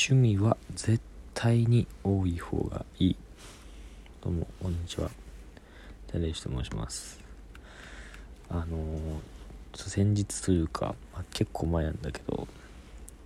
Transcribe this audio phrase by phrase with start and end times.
[0.00, 1.00] 趣味は絶
[1.34, 3.16] 対に多い方がいい。
[4.22, 5.10] どうもこんにちは。
[6.12, 7.18] ダレイシと申します。
[8.48, 8.76] あの
[9.74, 12.46] 先日というか、まあ、結構前なんだけど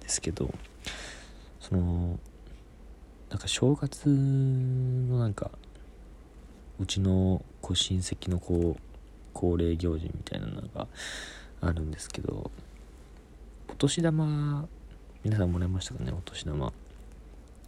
[0.00, 0.50] ですけど
[1.61, 2.19] その
[3.29, 5.50] なんか正月のなんか
[6.80, 8.80] うちのこ親戚のこう
[9.34, 10.86] 恒例行事みたいなのが
[11.61, 12.50] あるんですけど
[13.68, 14.66] お年玉
[15.25, 16.73] 皆さんもらいましたかねお年玉。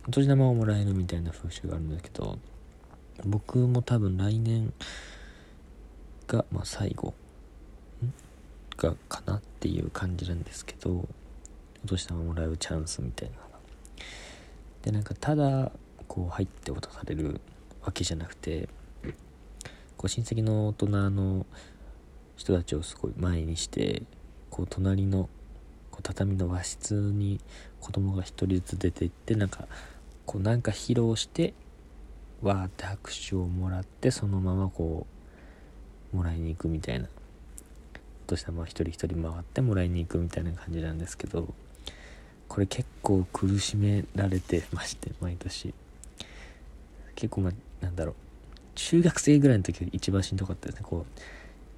[0.09, 2.39] お年玉をもらえるみたいな風習があるんだけど
[3.25, 4.73] 僕も多分来年
[6.27, 7.15] が、まあ、最後。
[8.77, 11.07] がかなっていう感じなんですけどお
[11.87, 13.37] 年玉もらうチャンスみたいな
[14.83, 15.71] でなんかただ
[16.09, 17.41] こう入って渡される
[17.85, 18.69] わけじゃなくて
[19.97, 21.47] こう親戚の大人の
[22.37, 24.03] 人たちをすごい前にして
[24.51, 25.29] こう隣の
[25.95, 27.39] こう畳の和室に
[27.79, 29.69] 子供が1人ずつ出て行ってなんか
[30.27, 31.55] こうなんか披露して
[32.43, 35.07] わーって拍手をもらってそのままこ
[36.13, 37.07] うもらいに行くみたいな。
[38.27, 41.55] としたまあ一人一人回ってもらいに行くみたいな感じなんですけど
[42.49, 45.75] これ結構苦しめられてまして毎年。
[47.15, 47.53] 結構まあ
[47.85, 48.15] なんだろう。
[48.75, 50.81] 中学生ぐらいの時が一番しんどかったですね。
[50.83, 51.21] こう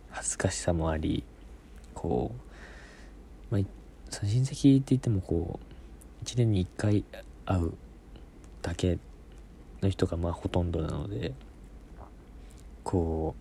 [0.09, 1.23] 恥ずかしさもあり
[1.93, 2.33] こ
[3.51, 3.67] う、まあ、
[4.25, 5.59] 親戚って言ってもこ
[6.23, 7.05] う1年に1回
[7.45, 7.73] 会う
[8.63, 8.99] だけ
[9.83, 11.33] の人がまあほとんどなので
[12.83, 13.35] こ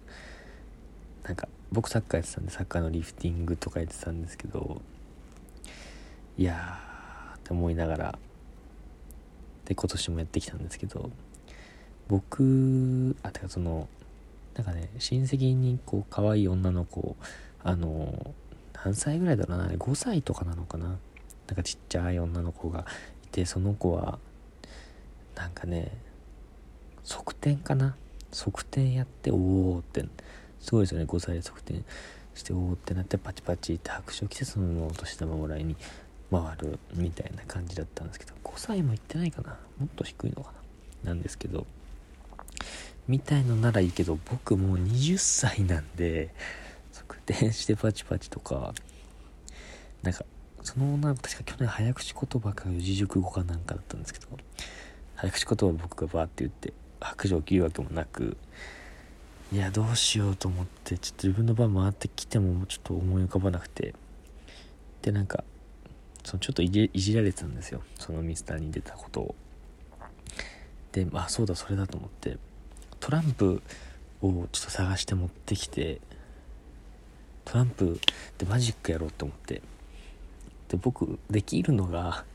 [1.23, 4.81] うなんか僕サッカーやってたんでサッカーのリフティングとかやってたんですけど
[6.37, 8.19] いやーって思いながら
[9.65, 11.09] で今年もやってきたんですけど
[12.07, 13.87] 僕あてかその
[14.55, 17.15] なんかね親戚にこう可愛い女の子
[17.63, 18.33] あの
[18.85, 20.85] 何歳ぐらいだろうな？5歳とかなのかな？
[21.47, 22.85] なんかちっちゃい女の子が
[23.25, 24.19] いてその子は
[25.35, 25.91] なんかね
[27.03, 27.95] 側転かな？
[28.31, 30.05] 側転やっておおって。
[30.59, 31.81] すごいですよね5歳で側転
[32.33, 35.75] しておおってなってパチパチって拍手を来てそのままお年玉もらいに
[36.31, 39.57] 回るみたいな感じだったんですけど5歳も行ってないかな？
[39.79, 40.51] もっと低いのか
[41.03, 41.11] な？
[41.11, 41.65] なんですけど
[43.07, 46.33] みたいのならいいけど僕もう20歳なんで
[47.05, 48.73] 側転 してパチパチとか。
[50.03, 50.23] なんか
[50.61, 54.27] その女の子確か去年早口言葉か四字熟語かなんかだったんですけど。
[55.15, 58.37] 早口言葉を僕がバーって言って白状を切るわけもなく。
[59.51, 63.93] いやどうしようと思ってちょっと自分の番回ってきてもちょっと思い浮かばなくて。
[65.01, 65.43] でなんか
[66.23, 67.81] そのちょっといじいじられてたんですよ。
[67.99, 69.35] そのミスターに出たことを。
[70.91, 72.37] でまあそうだそれだと思って。
[72.99, 73.61] トランプ
[74.21, 76.01] をちょっと探して持ってきて
[77.45, 77.99] トランプ
[78.37, 79.61] でマジックやろうと思って。
[80.69, 82.25] で僕できるのが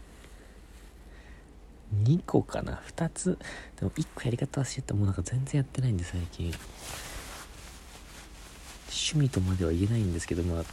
[2.05, 2.81] 2個かな。
[2.97, 3.39] 2つ。
[3.79, 6.55] でも1個やり方忘れてもうなんか全然やってないんで最近。
[8.89, 10.65] 趣味とまでは言えないんですけどまあ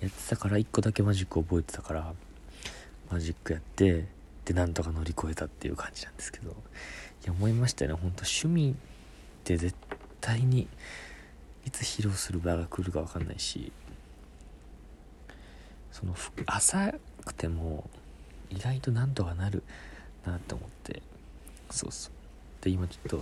[0.00, 2.14] やってたから1個だけマジック覚えてたから
[3.10, 4.06] マジックやって
[4.44, 6.50] でなんとか乗り越えたっていう感じなんですけど。
[7.24, 8.00] いや思いましたよね。
[8.00, 8.74] ほんと趣味っ
[9.44, 9.74] て絶
[10.20, 10.68] 対に
[11.68, 13.70] いつ披露する場が来るか分かんないし
[15.92, 16.14] その
[16.46, 16.94] 浅
[17.26, 17.90] くても
[18.48, 19.62] 意外となんとかなる
[20.24, 21.02] なって思って。
[21.70, 22.12] そうそう。
[22.64, 23.16] で今ちょっと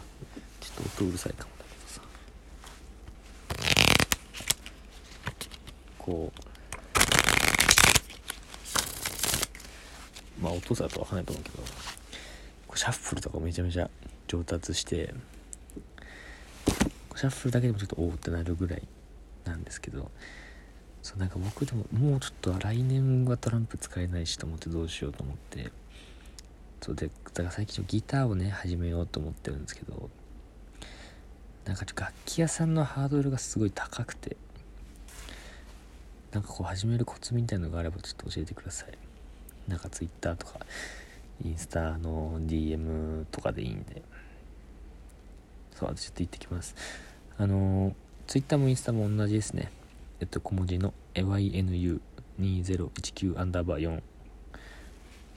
[0.61, 2.01] ちょっと音うるさいかもだけどさ。
[5.99, 6.33] こ
[10.39, 10.43] う。
[10.43, 11.57] まあ音だと分かんないと思うけど。
[12.77, 13.91] シャッフルとかめちゃめちゃ
[14.29, 15.13] 上達して
[17.17, 18.83] シャッフルだけでもちょっとおおってなるぐらい
[19.45, 20.11] なんですけど
[21.03, 25.71] そうなんか僕でももうちょっと来年はトランプ使えないしと思ってどうしようと思って
[26.81, 30.11] そうでだから最近ギターをね始めようと思ってるんですけど
[31.65, 34.37] なんか楽器屋さんのハードルがすごい高くて
[36.33, 38.89] なんかこう始めるコツみたいのがあればちょっと教えてください。
[39.67, 40.61] なんか Twitter とか
[41.43, 44.03] インスタの DM とかでいいんで。
[45.79, 46.75] そうちょっと行ってきます。
[47.39, 47.95] あの
[48.27, 49.71] Twitter もインスタも同じですね。
[50.21, 54.01] えっと小文字の YNU2019 アンダーバー4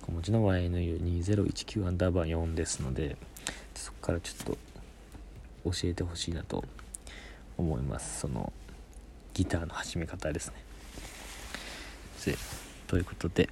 [0.06, 3.18] 小文字の YNU2019 アンダーバー4ですので
[3.76, 4.58] そこからちょっと
[5.72, 6.64] 教えてほしいなと
[7.58, 8.22] 思います。
[8.22, 8.54] その
[9.34, 10.56] ギターの始め方ですね。
[12.26, 12.38] で
[12.88, 13.50] ということで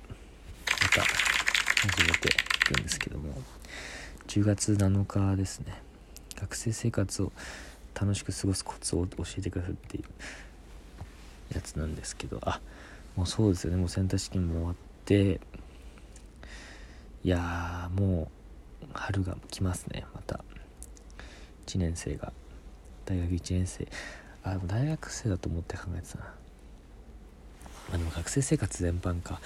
[0.69, 2.31] また始めてい
[2.75, 3.33] くんですけども。
[4.27, 5.86] 10月7日ですね。
[6.39, 7.31] 学生生活を
[7.99, 10.03] 楽しく過ごすコツを教えてくださいっていう
[11.53, 12.39] やつなんですけど。
[12.43, 12.61] あ
[13.15, 13.77] もうそうですよね。
[13.77, 14.75] もうセンター試験も終わっ
[15.05, 15.41] て
[17.23, 18.29] いやーも
[18.83, 20.05] う春が来ますね。
[20.13, 20.43] また。
[21.65, 22.31] 1年生が。
[23.05, 23.87] 大学1年生。
[24.43, 26.25] あでも大学生だと思って考えてたな。
[27.89, 29.41] まあでも学生生活全般か。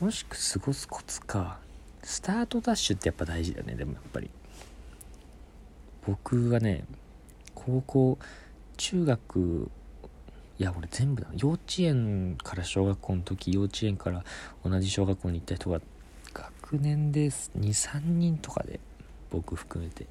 [0.00, 1.58] 楽しく過ごすコツか。
[2.02, 3.74] スタートダッシュってやっぱ大事だね。
[3.74, 4.30] でもやっぱり。
[6.06, 6.84] 僕はね
[7.54, 8.18] 高校
[8.76, 9.70] 中学
[10.58, 14.24] いや俺全部だ幼稚園から小学校の時幼稚園から
[14.64, 15.80] 同じ小学校に行った人が
[16.32, 18.80] 学年で23人とかで
[19.30, 20.06] 僕含めて。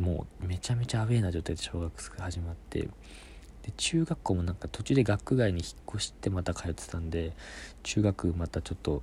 [0.00, 2.88] もうめちゃめちゃアウェーな状態で小学生が始まって。
[3.62, 7.32] で中学校もなんか途中で学外に引っ越してまた通ってたんで
[7.82, 9.02] 中学またちょっと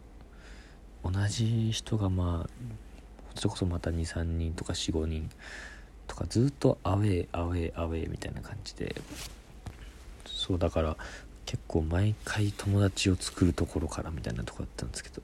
[1.03, 2.49] 同じ人がまあ
[3.35, 5.29] それこそまた23人とか45人
[6.07, 8.95] とかずっとアウェーアウェーアウェーみたいな感じで
[10.25, 10.95] そうだから
[11.45, 15.21] 結構毎回友達を作るところからみたいなとこだったんですけど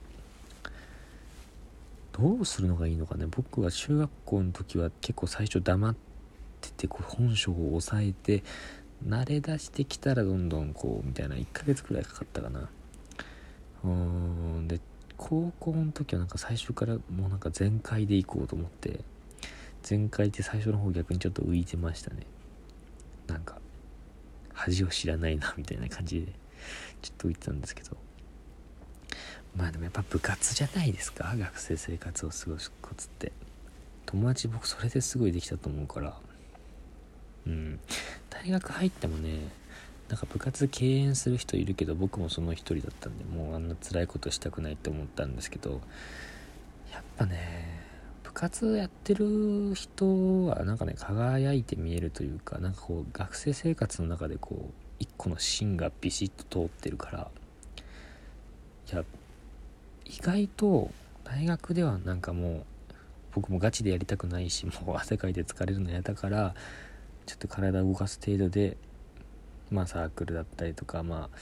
[2.12, 3.26] どうするのがいいのかね？
[3.30, 5.94] 僕は中学校の時は結構最初黙っ
[6.60, 8.44] ててこう本性を抑えて
[9.06, 12.68] 慣れ出してきたらどんどんこうみたいな1ヶ月くらいかかったかな。
[13.84, 14.80] うーんで
[15.16, 19.00] 高校の時はなんか最初からもうなんか全開で行こうと思って
[19.82, 22.26] 全開って最初の方逆にちょっと浮いてましたね。
[23.26, 23.58] なんか
[24.52, 26.26] 恥を知らないなみたいな感じで
[27.02, 27.96] ちょっと浮いてたんですけど。
[29.56, 31.34] まあでもやっぱ部活じゃないですか？
[31.36, 33.32] 学生生活を過ごすコツって。
[34.06, 36.16] 友達僕それですごいできたと思うから。
[37.46, 37.80] うん。
[38.30, 39.50] 大学入ってもね
[40.08, 45.80] なんか部活敬遠する人いるけど僕もその一人だったんでもうあんな辛いことしたくないって思ったんですけど
[46.92, 47.80] やっぱね
[48.42, 57.30] 活やってる人はなんかね輝いて見えるというかなんかこう学生生活の中でこう一個の芯がビシッと通ってるから
[58.92, 59.04] いや
[60.06, 60.90] 意外と
[61.22, 62.64] 大学ではなんかもう
[63.32, 66.56] 僕もガチでやりたくないしもう汗かいて疲れるの嫌だから
[67.26, 68.76] ちょっと体を動かす程度で
[69.70, 71.36] まあサークルだったりとかまあ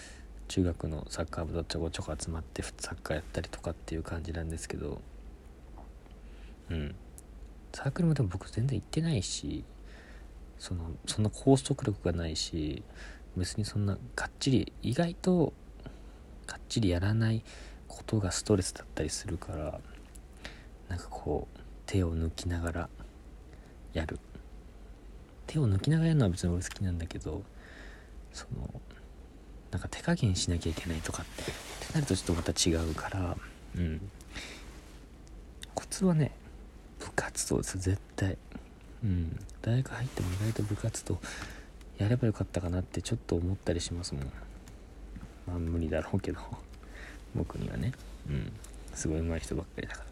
[0.49, 5.01] 中学のサッカー部とちょこちょこ集まってサッカーやったりとかっていう感じなんですけど
[6.71, 6.95] うん。
[7.73, 9.65] サークルもでも僕全然行ってないし
[10.59, 12.83] そのそんな拘束力がないし
[13.37, 15.53] 別にそんながっちり意外と
[16.47, 17.45] がっちりやらない
[17.87, 19.81] ことがストレスだったりするから
[20.89, 22.89] なんかこう手を抜きながら
[23.93, 24.19] やる。
[25.47, 27.43] 手を抜きながらやるのは別に俺好きなんだけど
[28.33, 28.81] その
[29.73, 33.37] なんか手加減しなきゃいけないとかってなるとちょっとまた違うから
[33.77, 34.01] うん。
[35.75, 36.33] コツはね
[37.01, 38.39] 部活動です絶対。
[39.03, 39.39] うん。
[39.63, 41.19] 大学入っても意外と部活動
[41.99, 44.25] やればよかったかなってちょっと思ったりしますもん。
[45.47, 46.41] まあ無理だろうけど。
[47.35, 47.93] 僕にはね。
[48.29, 48.53] うん。
[48.95, 50.07] すごい上手い人ばっかりだから。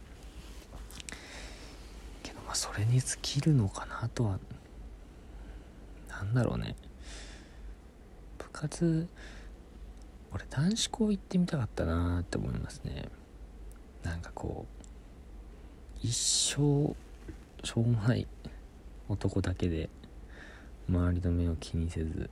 [2.23, 4.41] けどまあそれに尽きるのかなとは。
[6.09, 6.75] なんだろうね。
[8.39, 9.09] 部活
[10.33, 13.09] 俺男子校行ってみたかったなって思いますね。
[14.03, 14.78] なんかこう
[16.03, 16.95] 一生
[17.65, 18.27] しょうもない
[19.09, 19.89] 男だけで
[20.89, 22.31] 周りの目を気にせず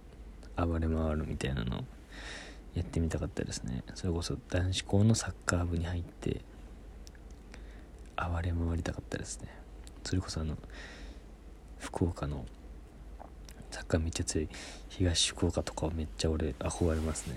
[0.57, 1.85] 暴れ回るみたいなの
[2.75, 3.83] やってみたかったですね。
[3.95, 6.43] それこそ男子校のサッカー部に入って
[8.17, 9.49] 暴れ回りたかったですね。
[10.05, 10.57] それこそあの
[11.79, 12.45] 福岡の
[13.71, 14.49] サッカーめっちゃ強い
[14.91, 17.37] 東福岡とかはめっちゃ俺憧れますね。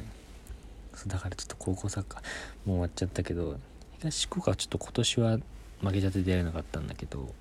[1.07, 2.21] だからちょっと高校サッカー
[2.65, 3.57] もう終わっちゃったけど
[3.99, 5.39] 東福岡はちょっと今年は
[5.81, 7.33] 負けちゃって出られなかったんだけど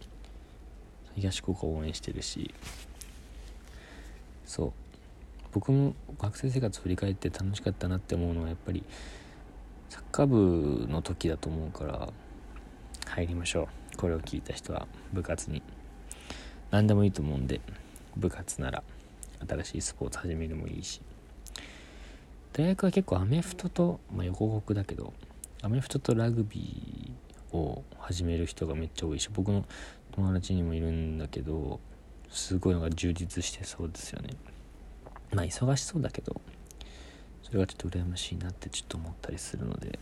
[1.14, 2.54] 東福岡応援してるし
[4.44, 4.72] そう。
[5.52, 8.84] 僕も学生生活振り返って楽しかったなって思うのはやっぱり
[9.88, 12.08] サッカー部の時だと思うから
[13.06, 13.96] 入りましょう。
[13.96, 15.62] これを聞いた人は部活に。
[16.70, 17.62] 何でもいいと思うんで
[18.16, 18.82] 部活なら
[19.48, 21.00] 新しいスポーツ始めるもいいし。
[22.52, 25.12] 大学は結構アメフトと、まあ、横国だけど
[25.62, 27.07] アメフトとラグビー
[27.52, 29.64] を始める人がめっちゃ多いし僕の
[30.12, 31.80] 友達にもいるんだけど
[32.30, 34.30] すごいのが充実してそうですよね。
[35.32, 36.40] まあ忙しそうだけど
[37.42, 39.98] それがちょっと羨ましいなってちょっと思ったりするので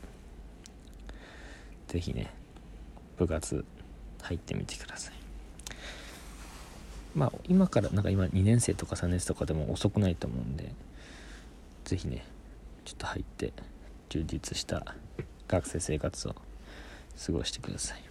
[1.88, 2.32] 是非ね
[3.16, 3.64] 部活
[4.22, 5.14] 入ってみてください。
[7.14, 10.72] まあ今からなんか今2年生とか3年生とかでも遅くないと思うんで
[11.84, 12.24] 是非ね
[12.84, 13.52] ちょっと入って
[14.08, 14.94] 充実した
[15.48, 16.34] 学生生活を
[17.24, 18.02] 過ごしてください。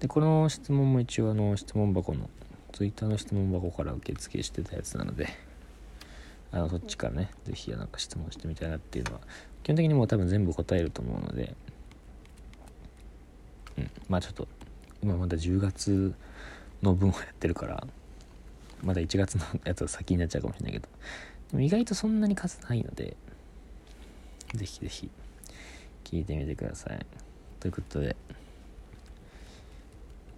[0.00, 2.28] でこの質問も一応あの質問箱の
[2.72, 5.28] Twitter の質問箱から受付してたやつなので
[6.52, 9.20] あのそっちからね是非なんか質問してみたいなっていうのは
[9.62, 11.54] 基本的にもう多分全部答えると思うので
[13.78, 14.46] うんまあちょっと
[15.02, 16.14] 今まだ10月
[16.82, 17.86] の分をやってるから
[18.82, 20.88] まだ1月のやつは先になっちゃうかもしれないけど
[21.52, 23.16] でも意外とそんなに数ないので
[24.54, 25.10] ぜひぜひ
[26.04, 27.23] 聞いてみてください。
[27.64, 28.14] ということで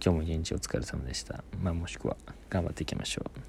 [0.01, 1.43] 今日も一日お疲れ様でした。
[1.61, 2.15] まあもしくは
[2.49, 3.39] 頑張っていきましょう。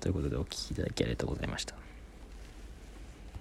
[0.00, 1.76] ということでお聴きいただきありがとうございました。